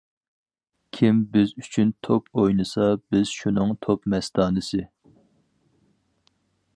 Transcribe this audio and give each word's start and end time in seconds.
كىم 0.99 1.19
بىز 1.35 1.51
ئۈچۈن 1.63 1.91
توپ 2.07 2.31
ئوينىسا 2.43 2.87
بىز 3.11 3.35
شۇنىڭ 3.41 3.77
توپ 3.87 4.09
مەستانىسى! 4.15 4.83